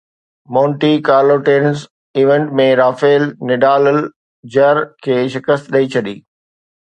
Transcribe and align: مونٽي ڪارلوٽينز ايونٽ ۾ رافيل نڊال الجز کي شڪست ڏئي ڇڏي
مونٽي 0.55 0.93
ڪارلوٽينز 1.09 1.79
ايونٽ 2.17 2.47
۾ 2.61 2.65
رافيل 2.81 3.25
نڊال 3.51 3.83
الجز 3.91 4.77
کي 5.03 5.17
شڪست 5.35 5.71
ڏئي 5.75 5.85
ڇڏي 5.93 6.15